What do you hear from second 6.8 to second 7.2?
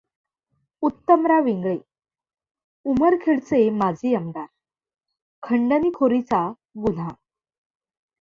गुन्हा